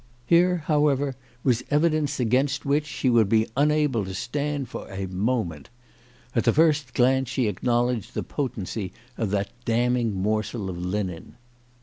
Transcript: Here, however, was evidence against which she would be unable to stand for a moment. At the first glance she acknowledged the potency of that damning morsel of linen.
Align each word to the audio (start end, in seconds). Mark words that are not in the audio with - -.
Here, 0.25 0.63
however, 0.65 1.13
was 1.43 1.63
evidence 1.69 2.19
against 2.19 2.65
which 2.65 2.87
she 2.87 3.07
would 3.07 3.29
be 3.29 3.45
unable 3.55 4.03
to 4.03 4.15
stand 4.15 4.67
for 4.67 4.89
a 4.91 5.05
moment. 5.05 5.69
At 6.35 6.45
the 6.45 6.53
first 6.53 6.95
glance 6.95 7.29
she 7.29 7.47
acknowledged 7.47 8.15
the 8.15 8.23
potency 8.23 8.93
of 9.15 9.29
that 9.29 9.51
damning 9.65 10.15
morsel 10.15 10.71
of 10.71 10.77
linen. 10.79 11.35